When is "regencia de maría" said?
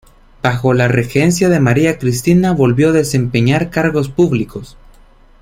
0.87-1.99